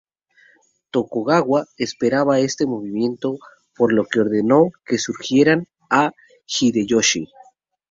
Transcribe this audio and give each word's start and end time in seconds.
Tokugawa 0.91 1.59
esperaba 1.83 2.39
este 2.39 2.65
movimiento 2.65 3.37
por 3.75 3.93
lo 3.93 4.03
que 4.05 4.21
ordenó 4.21 4.71
que 4.83 4.97
siguieran 4.97 5.67
a 5.91 6.11
Hideyoshi. 6.47 7.27